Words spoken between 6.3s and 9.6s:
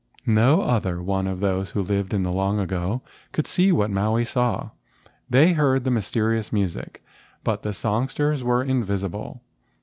music, but the songsters were in¬ visible.